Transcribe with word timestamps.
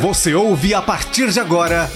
Você 0.00 0.34
ouve 0.34 0.74
a 0.74 0.82
partir 0.82 1.30
de 1.30 1.40
agora 1.40 1.88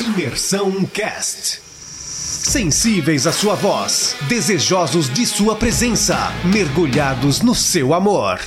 Imersão 0.00 0.86
Cast. 0.86 1.60
Sensíveis 1.60 3.26
à 3.26 3.32
sua 3.32 3.54
voz, 3.54 4.16
desejosos 4.26 5.12
de 5.12 5.26
sua 5.26 5.54
presença, 5.54 6.16
mergulhados 6.50 7.42
no 7.42 7.54
seu 7.54 7.92
amor. 7.92 8.38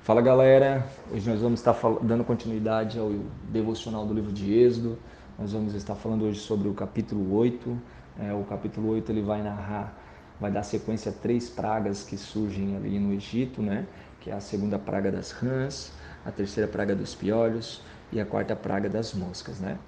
Fala 0.00 0.20
galera, 0.20 0.84
hoje 1.12 1.30
nós 1.30 1.40
vamos 1.40 1.60
estar 1.60 1.76
dando 2.02 2.24
continuidade 2.24 2.98
ao 2.98 3.12
devocional 3.48 4.04
do 4.04 4.12
livro 4.12 4.32
de 4.32 4.52
Êxodo. 4.54 4.98
Nós 5.38 5.52
vamos 5.52 5.74
estar 5.74 5.94
falando 5.94 6.24
hoje 6.24 6.40
sobre 6.40 6.68
o 6.68 6.74
capítulo 6.74 7.32
8. 7.36 7.78
É, 8.18 8.32
o 8.32 8.42
capítulo 8.42 8.88
8 8.90 9.12
ele 9.12 9.22
vai 9.22 9.40
narrar 9.40 9.96
vai 10.42 10.50
dar 10.50 10.64
sequência 10.64 11.12
a 11.12 11.14
três 11.14 11.48
pragas 11.48 12.02
que 12.02 12.18
surgem 12.18 12.74
ali 12.76 12.98
no 12.98 13.14
Egito, 13.14 13.62
né? 13.62 13.86
Que 14.20 14.28
é 14.28 14.34
a 14.34 14.40
segunda 14.40 14.76
praga 14.76 15.10
das 15.10 15.30
rãs, 15.30 15.92
a 16.26 16.32
terceira 16.32 16.68
praga 16.68 16.96
dos 16.96 17.14
piolhos 17.14 17.80
e 18.10 18.20
a 18.20 18.26
quarta 18.26 18.56
praga 18.56 18.88
das 18.88 19.14
moscas, 19.14 19.60
né? 19.60 19.78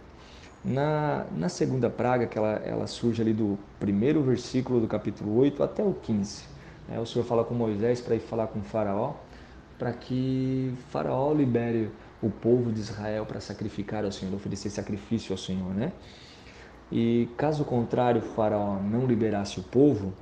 Na, 0.64 1.26
na 1.36 1.48
segunda 1.48 1.90
praga, 1.90 2.26
que 2.26 2.38
ela, 2.38 2.62
ela 2.64 2.86
surge 2.86 3.20
ali 3.20 3.34
do 3.34 3.58
primeiro 3.80 4.22
versículo 4.22 4.80
do 4.80 4.86
capítulo 4.86 5.36
8 5.38 5.60
até 5.62 5.82
o 5.82 5.92
15. 5.92 6.44
Né? 6.88 7.00
O 7.00 7.04
Senhor 7.04 7.24
fala 7.24 7.44
com 7.44 7.52
Moisés 7.52 8.00
para 8.00 8.14
ir 8.14 8.20
falar 8.20 8.46
com 8.46 8.62
Faraó, 8.62 9.14
para 9.76 9.92
que 9.92 10.72
Faraó 10.88 11.34
libere 11.34 11.90
o 12.22 12.30
povo 12.30 12.72
de 12.72 12.78
Israel 12.78 13.26
para 13.26 13.40
sacrificar 13.40 14.04
ao 14.04 14.12
Senhor, 14.12 14.32
oferecer 14.32 14.70
sacrifício 14.70 15.32
ao 15.32 15.38
Senhor, 15.38 15.74
né? 15.74 15.92
E 16.92 17.28
caso 17.36 17.64
contrário, 17.64 18.22
Faraó 18.22 18.78
não 18.80 19.04
liberasse 19.04 19.58
o 19.58 19.62
povo, 19.64 20.14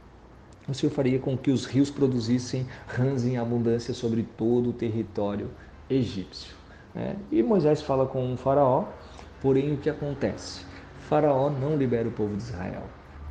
o 0.68 0.74
Senhor 0.74 0.92
faria 0.92 1.18
com 1.18 1.36
que 1.36 1.50
os 1.50 1.64
rios 1.64 1.90
produzissem 1.90 2.66
rãs 2.86 3.24
em 3.24 3.36
abundância 3.36 3.92
sobre 3.92 4.22
todo 4.22 4.70
o 4.70 4.72
território 4.72 5.50
egípcio. 5.90 6.54
Né? 6.94 7.16
E 7.30 7.42
Moisés 7.42 7.82
fala 7.82 8.06
com 8.06 8.32
o 8.32 8.36
faraó, 8.36 8.84
porém 9.40 9.74
o 9.74 9.76
que 9.76 9.90
acontece? 9.90 10.64
faraó 11.08 11.50
não 11.50 11.76
libera 11.76 12.08
o 12.08 12.12
povo 12.12 12.36
de 12.36 12.42
Israel. 12.42 12.84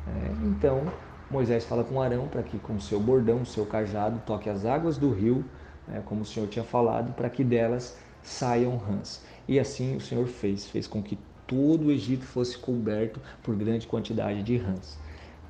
Né? 0.06 0.36
Então 0.44 0.82
Moisés 1.30 1.64
fala 1.64 1.82
com 1.82 2.00
Arão 2.00 2.28
para 2.28 2.42
que 2.42 2.58
com 2.58 2.78
seu 2.78 3.00
bordão, 3.00 3.44
seu 3.44 3.64
cajado, 3.64 4.20
toque 4.26 4.50
as 4.50 4.66
águas 4.66 4.98
do 4.98 5.10
rio, 5.10 5.44
né? 5.88 6.02
como 6.04 6.20
o 6.20 6.24
Senhor 6.24 6.46
tinha 6.48 6.64
falado, 6.64 7.14
para 7.14 7.30
que 7.30 7.42
delas 7.42 7.96
saiam 8.22 8.76
rãs. 8.76 9.24
E 9.48 9.58
assim 9.58 9.96
o 9.96 10.00
Senhor 10.00 10.26
fez, 10.26 10.66
fez 10.66 10.86
com 10.86 11.02
que 11.02 11.18
todo 11.46 11.86
o 11.86 11.90
Egito 11.90 12.24
fosse 12.24 12.56
coberto 12.56 13.18
por 13.42 13.56
grande 13.56 13.86
quantidade 13.86 14.42
de 14.42 14.58
rãs. 14.58 14.98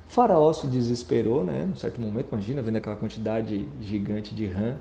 Faraó 0.07 0.53
se 0.53 0.67
desesperou, 0.67 1.43
né? 1.43 1.65
Num 1.65 1.75
certo 1.75 1.99
momento, 1.99 2.27
imagina, 2.31 2.61
vendo 2.61 2.77
aquela 2.77 2.95
quantidade 2.95 3.67
gigante 3.81 4.35
de 4.35 4.45
rã. 4.45 4.75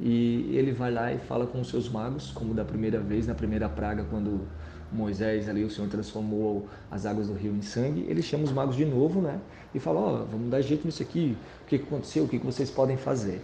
E 0.00 0.54
ele 0.54 0.72
vai 0.72 0.92
lá 0.92 1.12
e 1.12 1.18
fala 1.18 1.46
com 1.46 1.60
os 1.60 1.68
seus 1.68 1.88
magos, 1.88 2.30
como 2.30 2.54
da 2.54 2.64
primeira 2.64 3.00
vez, 3.00 3.26
na 3.26 3.34
primeira 3.34 3.68
praga, 3.68 4.04
quando 4.08 4.46
Moisés 4.92 5.48
ali, 5.48 5.64
o 5.64 5.70
Senhor 5.70 5.88
transformou 5.88 6.66
as 6.90 7.04
águas 7.04 7.28
do 7.28 7.34
rio 7.34 7.54
em 7.54 7.62
sangue. 7.62 8.06
Ele 8.08 8.22
chama 8.22 8.44
os 8.44 8.52
magos 8.52 8.76
de 8.76 8.84
novo, 8.84 9.20
né? 9.20 9.40
E 9.74 9.78
fala: 9.78 10.00
Ó, 10.00 10.22
oh, 10.22 10.24
vamos 10.26 10.50
dar 10.50 10.60
jeito 10.60 10.86
nisso 10.86 11.02
aqui. 11.02 11.36
O 11.62 11.66
que 11.66 11.76
aconteceu? 11.76 12.24
O 12.24 12.28
que 12.28 12.38
vocês 12.38 12.70
podem 12.70 12.96
fazer? 12.96 13.42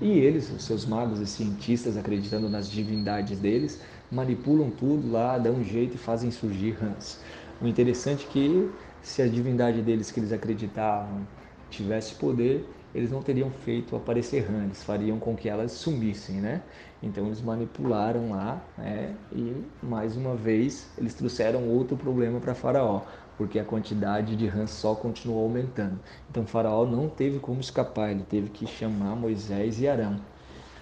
E 0.00 0.18
eles, 0.18 0.50
os 0.50 0.64
seus 0.64 0.84
magos 0.84 1.20
e 1.20 1.26
cientistas, 1.26 1.96
acreditando 1.96 2.48
nas 2.48 2.68
divindades 2.68 3.38
deles, 3.38 3.80
manipulam 4.10 4.70
tudo 4.70 5.10
lá, 5.10 5.38
dão 5.38 5.54
um 5.54 5.64
jeito 5.64 5.94
e 5.94 5.98
fazem 5.98 6.30
surgir 6.30 6.72
rãs. 6.72 7.20
O 7.62 7.66
interessante 7.68 8.26
é 8.26 8.28
que 8.28 8.74
se 9.00 9.22
a 9.22 9.28
divindade 9.28 9.82
deles 9.82 10.10
que 10.10 10.18
eles 10.18 10.32
acreditavam 10.32 11.28
tivesse 11.70 12.16
poder, 12.16 12.68
eles 12.92 13.10
não 13.12 13.22
teriam 13.22 13.52
feito 13.52 13.94
aparecer 13.94 14.40
rã, 14.40 14.64
eles 14.64 14.82
fariam 14.82 15.20
com 15.20 15.36
que 15.36 15.48
elas 15.48 15.70
sumissem, 15.70 16.40
né? 16.40 16.64
Então 17.00 17.26
eles 17.26 17.40
manipularam 17.40 18.30
lá, 18.30 18.60
né? 18.76 19.16
E 19.30 19.64
mais 19.80 20.16
uma 20.16 20.34
vez 20.34 20.92
eles 20.98 21.14
trouxeram 21.14 21.68
outro 21.68 21.96
problema 21.96 22.40
para 22.40 22.52
Faraó, 22.52 23.06
porque 23.36 23.60
a 23.60 23.64
quantidade 23.64 24.34
de 24.34 24.46
rãs 24.48 24.70
só 24.72 24.96
continuou 24.96 25.44
aumentando. 25.44 26.00
Então 26.28 26.44
Faraó 26.44 26.84
não 26.84 27.08
teve 27.08 27.38
como 27.38 27.60
escapar, 27.60 28.10
ele 28.10 28.24
teve 28.24 28.50
que 28.50 28.66
chamar 28.66 29.14
Moisés 29.14 29.80
e 29.80 29.86
Arão. 29.86 30.20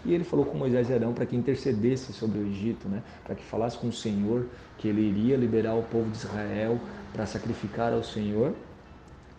E 0.05 0.15
ele 0.15 0.25
falou 0.25 0.47
com 0.47 0.57
Moisés 0.57 0.89
e 0.89 0.95
Arão 0.95 1.13
para 1.13 1.27
que 1.27 1.37
intercedesse 1.37 2.13
sobre 2.13 2.39
o 2.39 2.47
Egito, 2.47 2.89
né? 2.89 3.03
para 3.25 3.35
que 3.35 3.45
falasse 3.45 3.77
com 3.77 3.89
o 3.89 3.93
Senhor 3.93 4.47
que 4.79 4.89
ele 4.89 5.03
iria 5.03 5.37
liberar 5.37 5.75
o 5.75 5.83
povo 5.83 6.11
de 6.11 6.17
Israel 6.17 6.79
para 7.13 7.27
sacrificar 7.27 7.93
ao 7.93 8.03
Senhor 8.03 8.55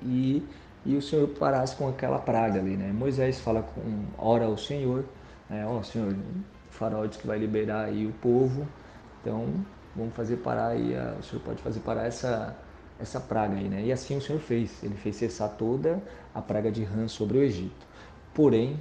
e, 0.03 0.45
e 0.85 0.95
o 0.95 1.01
Senhor 1.01 1.27
parasse 1.29 1.75
com 1.75 1.87
aquela 1.87 2.19
praga 2.19 2.59
ali. 2.59 2.77
Né? 2.77 2.91
Moisés 2.91 3.39
fala 3.39 3.63
com, 3.63 4.05
ora 4.17 4.45
ao 4.45 4.57
Senhor, 4.57 5.03
né? 5.49 5.65
ó 5.65 5.81
Senhor, 5.81 6.13
o 6.13 6.73
faraó 6.73 7.05
diz 7.05 7.17
que 7.17 7.25
vai 7.25 7.39
liberar 7.39 7.85
aí 7.85 8.05
o 8.05 8.11
povo, 8.13 8.67
então 9.19 9.47
vamos 9.95 10.13
fazer 10.13 10.37
parar 10.37 10.69
aí, 10.69 10.95
a, 10.95 11.15
o 11.19 11.23
Senhor 11.23 11.41
pode 11.41 11.59
fazer 11.63 11.79
parar 11.79 12.05
essa, 12.05 12.55
essa 12.99 13.19
praga 13.19 13.55
aí. 13.55 13.67
Né? 13.67 13.85
E 13.85 13.91
assim 13.91 14.15
o 14.15 14.21
Senhor 14.21 14.39
fez, 14.39 14.83
ele 14.83 14.95
fez 14.95 15.15
cessar 15.15 15.49
toda 15.49 15.99
a 16.35 16.41
praga 16.41 16.71
de 16.71 16.83
rã 16.83 17.07
sobre 17.07 17.39
o 17.39 17.41
Egito. 17.41 17.87
Porém, 18.33 18.79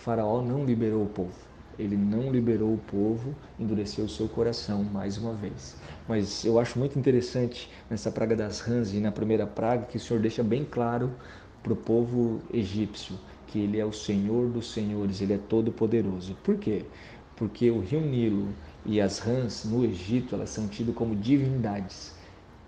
Faraó 0.00 0.40
não 0.40 0.64
liberou 0.64 1.02
o 1.02 1.08
povo. 1.08 1.34
Ele 1.78 1.96
não 1.96 2.32
liberou 2.32 2.72
o 2.72 2.78
povo, 2.78 3.34
endureceu 3.58 4.06
o 4.06 4.08
seu 4.08 4.28
coração 4.28 4.82
mais 4.82 5.18
uma 5.18 5.34
vez. 5.34 5.76
Mas 6.08 6.42
eu 6.44 6.58
acho 6.58 6.78
muito 6.78 6.98
interessante 6.98 7.70
nessa 7.88 8.10
praga 8.10 8.34
das 8.34 8.60
rãs 8.60 8.92
e 8.94 8.98
na 8.98 9.12
primeira 9.12 9.46
praga 9.46 9.84
que 9.84 9.98
o 9.98 10.00
Senhor 10.00 10.20
deixa 10.20 10.42
bem 10.42 10.64
claro 10.64 11.10
para 11.62 11.72
o 11.72 11.76
povo 11.76 12.40
egípcio 12.52 13.14
que 13.46 13.58
ele 13.58 13.78
é 13.78 13.84
o 13.84 13.92
Senhor 13.92 14.48
dos 14.48 14.72
senhores, 14.72 15.20
ele 15.20 15.34
é 15.34 15.38
todo 15.38 15.70
poderoso. 15.70 16.36
Por 16.42 16.56
quê? 16.56 16.84
Porque 17.36 17.70
o 17.70 17.80
rio 17.80 18.00
Nilo 18.00 18.48
e 18.86 19.00
as 19.00 19.18
rãs 19.18 19.64
no 19.64 19.84
Egito, 19.84 20.34
elas 20.34 20.50
são 20.50 20.66
tidas 20.66 20.94
como 20.94 21.14
divindades 21.14 22.14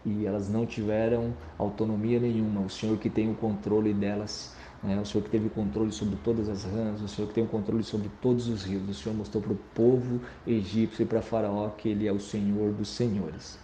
e 0.05 0.27
elas 0.27 0.51
não 0.51 0.67
tiveram 0.67 1.33
autonomia 1.57 2.19
nenhuma. 2.19 2.61
O 2.61 2.71
Senhor 2.71 2.99
que 2.99 3.09
tem 3.09 3.31
o 3.31 3.35
controle 3.35 3.95
delas 3.95 4.55
né? 4.83 5.01
O 5.01 5.07
Senhor 5.07 5.23
que 5.23 5.31
teve 5.31 5.49
controle 5.49 5.93
sobre 5.93 6.17
todas 6.25 6.49
as 6.49 6.65
rãs, 6.65 7.01
o 7.01 7.09
Senhor 7.09 7.29
que 7.29 7.35
tem 7.35 7.45
o 7.45 7.49
controle 7.49 7.83
sobre 7.85 8.11
todos 8.21 8.49
os 8.49 8.65
rios. 8.65 8.89
O 8.89 8.95
Senhor 8.95 9.15
mostrou 9.15 9.43
para 9.43 9.53
o 9.53 9.59
povo 9.75 10.21
egípcio 10.47 11.03
e 11.03 11.07
para 11.07 11.23
Faraó 11.23 11.69
que 11.71 11.89
ele 11.89 12.07
é 12.09 12.13
o 12.13 12.21
Senhor 12.21 12.73
dos 12.73 12.89
senhores. 12.89 13.59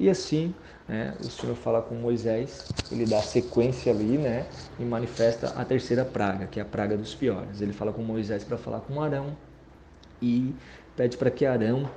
E 0.00 0.08
assim, 0.08 0.54
né, 0.88 1.14
o 1.20 1.24
Senhor 1.24 1.54
fala 1.54 1.80
com 1.80 1.94
Moisés, 1.94 2.66
ele 2.90 3.06
dá 3.06 3.22
sequência 3.22 3.92
ali, 3.92 4.18
né, 4.18 4.46
e 4.78 4.84
manifesta 4.84 5.48
a 5.50 5.64
terceira 5.64 6.04
praga, 6.04 6.46
que 6.46 6.58
é 6.58 6.62
a 6.62 6.66
praga 6.66 6.96
dos 6.96 7.14
piores. 7.14 7.60
Ele 7.60 7.72
fala 7.72 7.92
com 7.92 8.02
Moisés 8.02 8.42
para 8.42 8.58
falar 8.58 8.80
com 8.80 9.00
Arão 9.00 9.36
e 10.20 10.54
pede 10.96 11.16
para 11.16 11.30
que 11.30 11.46
Arão 11.46 11.88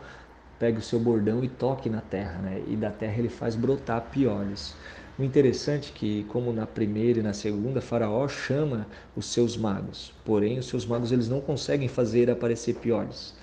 pegue 0.59 0.77
o 0.77 0.81
seu 0.81 0.99
bordão 0.99 1.43
e 1.43 1.49
toque 1.49 1.89
na 1.89 2.01
terra, 2.01 2.39
né, 2.39 2.63
e 2.67 2.75
da 2.75 2.91
terra 2.91 3.17
ele 3.17 3.29
faz 3.29 3.55
brotar 3.55 4.01
piolhos. 4.11 4.75
O 5.17 5.23
interessante 5.23 5.91
é 5.91 5.97
que, 5.97 6.23
como 6.25 6.51
na 6.51 6.67
primeira 6.67 7.19
e 7.19 7.23
na 7.23 7.33
segunda, 7.33 7.81
Faraó 7.81 8.27
chama 8.27 8.85
os 9.15 9.27
seus 9.27 9.55
magos. 9.55 10.13
Porém, 10.25 10.59
os 10.59 10.67
seus 10.67 10.85
magos 10.85 11.11
eles 11.11 11.29
não 11.29 11.39
conseguem 11.39 11.87
fazer 11.87 12.29
aparecer 12.29 12.75
piores. 12.75 13.33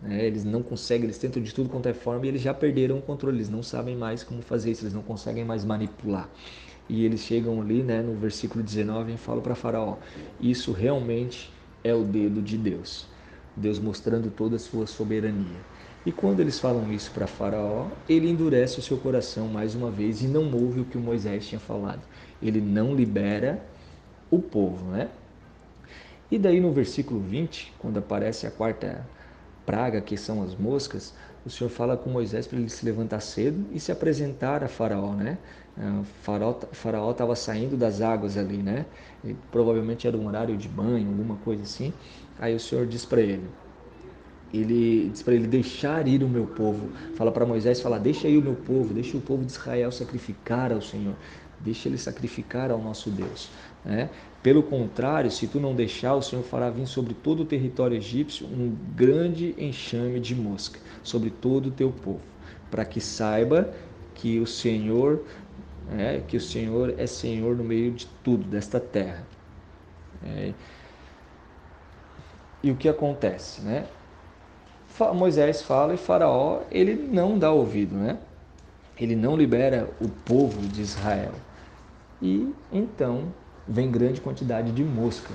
Né? 0.00 0.24
Eles 0.24 0.44
não 0.44 0.62
conseguem, 0.62 1.04
eles 1.04 1.18
tentam 1.18 1.42
de 1.42 1.52
tudo 1.52 1.68
quanto 1.68 1.88
é 1.88 1.94
forma 1.94 2.26
e 2.26 2.28
eles 2.28 2.42
já 2.42 2.54
perderam 2.54 2.98
o 2.98 3.02
controle. 3.02 3.38
Eles 3.38 3.48
não 3.48 3.62
sabem 3.62 3.96
mais 3.96 4.22
como 4.22 4.40
fazer 4.40 4.70
isso, 4.70 4.84
eles 4.84 4.94
não 4.94 5.02
conseguem 5.02 5.44
mais 5.44 5.64
manipular. 5.64 6.30
E 6.88 7.04
eles 7.04 7.20
chegam 7.22 7.60
ali, 7.60 7.82
né, 7.82 8.02
no 8.02 8.14
versículo 8.14 8.62
19, 8.62 9.14
e 9.14 9.16
falam 9.16 9.42
para 9.42 9.56
Faraó: 9.56 9.98
Isso 10.40 10.70
realmente 10.72 11.52
é 11.82 11.92
o 11.94 12.04
dedo 12.04 12.40
de 12.40 12.56
Deus. 12.56 13.08
Deus 13.56 13.78
mostrando 13.80 14.30
toda 14.30 14.56
a 14.56 14.58
sua 14.60 14.86
soberania. 14.86 15.66
E 16.06 16.12
quando 16.12 16.38
eles 16.38 16.60
falam 16.60 16.92
isso 16.92 17.10
para 17.10 17.26
Faraó, 17.26 17.88
ele 18.08 18.30
endurece 18.30 18.78
o 18.78 18.82
seu 18.82 18.96
coração 18.96 19.48
mais 19.48 19.74
uma 19.74 19.90
vez 19.90 20.22
e 20.22 20.28
não 20.28 20.44
ouve 20.54 20.80
o 20.80 20.84
que 20.84 20.96
Moisés 20.96 21.48
tinha 21.48 21.58
falado. 21.58 22.00
Ele 22.40 22.60
não 22.60 22.94
libera 22.94 23.60
o 24.30 24.38
povo, 24.38 24.86
né? 24.92 25.08
E 26.30 26.38
daí 26.38 26.60
no 26.60 26.72
versículo 26.72 27.18
20, 27.18 27.72
quando 27.76 27.98
aparece 27.98 28.46
a 28.46 28.52
quarta 28.52 29.04
praga, 29.64 30.00
que 30.00 30.16
são 30.16 30.44
as 30.44 30.54
moscas, 30.54 31.12
o 31.44 31.50
Senhor 31.50 31.70
fala 31.70 31.96
com 31.96 32.08
Moisés 32.08 32.46
para 32.46 32.58
ele 32.58 32.68
se 32.68 32.84
levantar 32.84 33.20
cedo 33.20 33.66
e 33.72 33.80
se 33.80 33.90
apresentar 33.90 34.62
a 34.62 34.68
Faraó, 34.68 35.12
né? 35.12 35.38
O 35.76 36.04
faraó 36.72 37.10
estava 37.10 37.34
saindo 37.36 37.76
das 37.76 38.00
águas 38.00 38.36
ali, 38.36 38.58
né? 38.58 38.86
Provavelmente 39.50 40.06
era 40.06 40.16
um 40.16 40.26
horário 40.26 40.56
de 40.56 40.68
banho, 40.68 41.08
alguma 41.08 41.36
coisa 41.36 41.64
assim. 41.64 41.92
Aí 42.38 42.54
o 42.54 42.60
Senhor 42.60 42.86
diz 42.86 43.04
para 43.04 43.20
ele: 43.20 43.44
ele 44.60 45.10
diz 45.10 45.22
para 45.22 45.34
ele 45.34 45.46
deixar 45.46 46.06
ir 46.06 46.22
o 46.22 46.28
meu 46.28 46.46
povo. 46.46 46.90
Fala 47.14 47.30
para 47.32 47.46
Moisés, 47.46 47.80
fala: 47.80 47.98
"Deixa 47.98 48.28
ir 48.28 48.38
o 48.38 48.42
meu 48.42 48.54
povo, 48.54 48.94
deixa 48.94 49.16
o 49.16 49.20
povo 49.20 49.44
de 49.44 49.52
Israel 49.52 49.90
sacrificar 49.92 50.72
ao 50.72 50.80
Senhor. 50.82 51.14
Deixa 51.58 51.88
ele 51.88 51.98
sacrificar 51.98 52.70
ao 52.70 52.80
nosso 52.80 53.10
Deus", 53.10 53.50
né? 53.84 54.10
Pelo 54.42 54.62
contrário, 54.62 55.30
se 55.30 55.48
tu 55.48 55.58
não 55.58 55.74
deixar, 55.74 56.14
o 56.14 56.22
Senhor 56.22 56.42
fará 56.44 56.70
vir 56.70 56.86
sobre 56.86 57.14
todo 57.14 57.40
o 57.40 57.44
território 57.44 57.96
egípcio 57.96 58.46
um 58.46 58.76
grande 58.94 59.54
enxame 59.58 60.20
de 60.20 60.34
mosca 60.34 60.78
sobre 61.02 61.30
todo 61.30 61.66
o 61.66 61.70
teu 61.70 61.90
povo, 61.90 62.20
para 62.70 62.84
que 62.84 63.00
saiba 63.00 63.72
que 64.14 64.38
o 64.38 64.46
Senhor 64.46 65.24
é, 65.98 66.20
que 66.26 66.36
o 66.36 66.40
Senhor 66.40 66.94
é 66.98 67.06
Senhor 67.06 67.56
no 67.56 67.64
meio 67.64 67.92
de 67.92 68.06
tudo 68.06 68.44
desta 68.44 68.80
terra. 68.80 69.24
É, 70.24 70.52
E 72.62 72.70
o 72.70 72.76
que 72.76 72.88
acontece, 72.88 73.60
né? 73.62 73.86
Moisés 75.14 75.62
fala 75.62 75.94
e 75.94 75.96
Faraó, 75.96 76.60
ele 76.70 76.94
não 76.94 77.38
dá 77.38 77.50
ouvido, 77.50 77.94
né? 77.94 78.18
Ele 78.98 79.14
não 79.14 79.36
libera 79.36 79.88
o 80.00 80.08
povo 80.08 80.60
de 80.68 80.80
Israel. 80.80 81.32
E 82.20 82.52
então 82.72 83.24
vem 83.68 83.90
grande 83.90 84.20
quantidade 84.20 84.72
de 84.72 84.82
mosca 84.82 85.32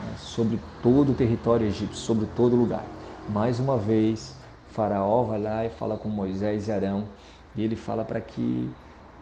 né, 0.00 0.14
sobre 0.16 0.58
todo 0.82 1.12
o 1.12 1.14
território 1.14 1.66
egípcio, 1.66 1.96
sobre 1.96 2.26
todo 2.36 2.56
lugar. 2.56 2.84
Mais 3.28 3.58
uma 3.58 3.76
vez, 3.76 4.34
Faraó 4.68 5.24
vai 5.24 5.40
lá 5.40 5.64
e 5.64 5.70
fala 5.70 5.96
com 5.96 6.08
Moisés 6.08 6.68
e 6.68 6.72
Arão, 6.72 7.08
e 7.56 7.62
ele 7.62 7.76
fala 7.76 8.04
para 8.04 8.20
que 8.20 8.70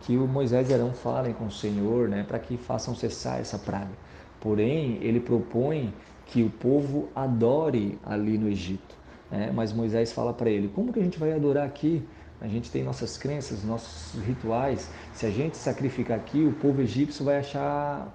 que 0.03 0.17
o 0.17 0.29
Moisés 0.29 0.69
e 0.69 0.75
Arão 0.75 0.93
falem 0.93 1.33
com 1.33 1.47
o 1.47 1.50
Senhor, 1.50 2.06
né, 2.06 2.23
para 2.23 2.38
que 2.38 2.56
façam 2.56 2.94
cessar 2.94 3.41
essa 3.41 3.59
praga. 3.59 3.91
Porém, 4.38 4.99
ele 5.00 5.19
propõe 5.19 5.93
que 6.27 6.43
o 6.43 6.50
povo 6.50 7.09
adore 7.15 7.99
ali 8.05 8.37
no 8.37 8.47
Egito. 8.49 8.94
Né? 9.31 9.50
Mas 9.55 9.73
Moisés 9.73 10.12
fala 10.12 10.32
para 10.32 10.50
ele: 10.50 10.69
como 10.69 10.93
que 10.93 11.00
a 11.00 11.02
gente 11.02 11.19
vai 11.19 11.32
adorar 11.32 11.67
aqui? 11.67 12.02
A 12.40 12.49
gente 12.49 12.70
tem 12.70 12.84
nossas 12.84 13.17
crenças, 13.17 13.64
nossos 13.64 14.20
rituais. 14.23 14.90
Se 15.14 15.25
a 15.25 15.31
gente 15.31 15.56
sacrificar 15.56 16.19
aqui, 16.19 16.44
o 16.44 16.52
povo 16.52 16.82
egípcio 16.82 17.25
vai 17.25 17.38
achar 17.38 18.14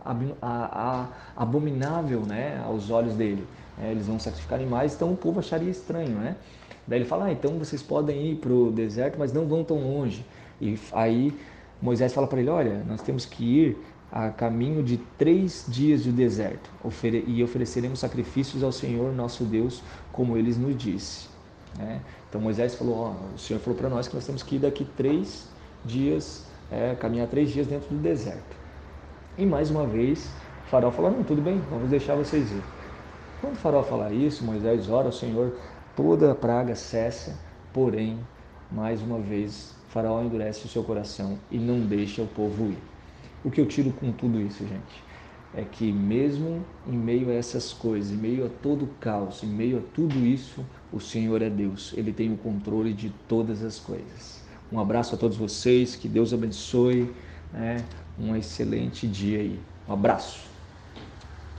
abominável 1.36 2.22
né, 2.22 2.62
aos 2.64 2.92
olhos 2.92 3.16
dele. 3.16 3.48
É, 3.82 3.90
eles 3.90 4.06
vão 4.06 4.20
sacrificar 4.20 4.60
animais, 4.60 4.94
então 4.94 5.12
o 5.12 5.18
povo 5.18 5.40
acharia 5.40 5.72
estranho. 5.72 6.12
Né? 6.20 6.36
Daí 6.88 7.00
ele 7.00 7.06
fala: 7.06 7.26
ah, 7.26 7.32
então 7.32 7.58
vocês 7.58 7.82
podem 7.82 8.32
ir 8.32 8.36
para 8.36 8.54
o 8.54 8.72
deserto, 8.72 9.18
mas 9.18 9.34
não 9.34 9.48
vão 9.48 9.64
tão 9.64 9.78
longe. 9.78 10.24
E 10.60 10.78
aí 10.92 11.34
Moisés 11.82 12.14
fala 12.14 12.28
para 12.28 12.40
ele: 12.40 12.50
olha, 12.50 12.84
nós 12.88 13.02
temos 13.02 13.26
que 13.26 13.44
ir 13.44 13.78
a 14.12 14.30
caminho 14.30 14.84
de 14.84 14.98
três 15.18 15.66
dias 15.68 16.04
de 16.04 16.12
deserto 16.12 16.70
e 17.26 17.44
ofereceremos 17.44 18.00
sacrifícios 18.00 18.62
ao 18.62 18.72
Senhor 18.72 19.14
nosso 19.14 19.46
Deus, 19.46 19.82
como 20.12 20.36
eles 20.36 20.58
nos 20.58 20.76
disse. 20.76 21.30
Né? 21.78 22.02
Então 22.30 22.42
Moisés 22.42 22.76
falou: 22.76 22.98
ó, 22.98 23.36
o 23.36 23.40
Senhor 23.40 23.60
falou 23.60 23.78
para 23.78 23.90
nós 23.90 24.08
que 24.08 24.16
nós 24.16 24.26
temos 24.26 24.44
que 24.44 24.58
ir 24.58 24.60
daqui 24.60 24.86
três 24.98 25.48
dias, 25.86 26.46
é, 26.70 26.94
caminhar 26.96 27.28
três 27.28 27.52
dias 27.52 27.68
dentro 27.68 27.90
do 27.90 28.02
deserto. 28.02 28.56
E 29.38 29.46
mais 29.46 29.72
uma 29.72 29.88
vez, 29.88 30.30
o 30.68 30.92
falou: 30.92 31.12
não, 31.12 31.24
tudo 31.24 31.42
bem, 31.42 31.62
vamos 31.70 31.90
deixar 31.90 32.16
vocês 32.16 32.52
ir. 32.52 32.64
Quando 33.40 33.54
o 33.54 33.58
Faraó 33.58 33.82
falar 33.82 34.12
isso, 34.12 34.44
Moisés 34.44 34.90
ora 34.90 35.08
ao 35.08 35.12
Senhor, 35.12 35.56
toda 35.96 36.32
a 36.32 36.36
praga 36.36 36.76
cessa, 36.76 37.38
porém, 37.74 38.20
mais 38.72 39.02
uma 39.02 39.20
vez, 39.20 39.74
Faraó 39.90 40.22
endurece 40.22 40.66
o 40.66 40.70
seu 40.70 40.84
coração 40.84 41.40
e 41.50 41.58
não 41.58 41.80
deixa 41.80 42.22
o 42.22 42.28
povo 42.28 42.66
ir. 42.66 42.78
O 43.44 43.50
que 43.50 43.60
eu 43.60 43.66
tiro 43.66 43.92
com 43.92 44.12
tudo 44.12 44.40
isso, 44.40 44.60
gente, 44.60 45.04
é 45.56 45.64
que 45.64 45.92
mesmo 45.92 46.64
em 46.88 46.96
meio 46.96 47.30
a 47.30 47.34
essas 47.34 47.74
coisas, 47.74 48.12
em 48.12 48.18
meio 48.18 48.46
a 48.46 48.50
todo 48.50 48.86
o 48.86 48.88
caos, 49.00 49.44
em 49.44 49.48
meio 49.48 49.80
a 49.80 49.82
tudo 49.96 50.26
isso, 50.26 50.64
o 50.94 51.00
Senhor 51.00 51.42
é 51.42 51.50
Deus. 51.50 51.94
Ele 51.98 52.14
tem 52.14 52.32
o 52.32 52.38
controle 52.38 52.94
de 52.94 53.10
todas 53.28 53.64
as 53.64 53.80
coisas. 53.80 54.42
Um 54.72 54.80
abraço 54.80 55.16
a 55.16 55.18
todos 55.18 55.36
vocês, 55.38 55.96
que 55.96 56.08
Deus 56.08 56.34
abençoe, 56.34 57.14
né? 57.52 57.78
um 58.18 58.36
excelente 58.36 59.08
dia 59.08 59.40
aí. 59.40 59.60
Um 59.88 59.94
abraço. 59.94 60.51